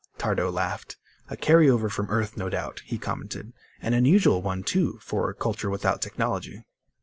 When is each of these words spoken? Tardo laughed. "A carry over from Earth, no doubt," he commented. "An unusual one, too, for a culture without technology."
Tardo 0.17 0.49
laughed. 0.49 0.97
"A 1.29 1.37
carry 1.37 1.69
over 1.69 1.87
from 1.87 2.09
Earth, 2.09 2.35
no 2.35 2.49
doubt," 2.49 2.81
he 2.87 2.97
commented. 2.97 3.53
"An 3.83 3.93
unusual 3.93 4.41
one, 4.41 4.63
too, 4.63 4.97
for 4.99 5.29
a 5.29 5.35
culture 5.35 5.69
without 5.69 6.01
technology." 6.01 6.63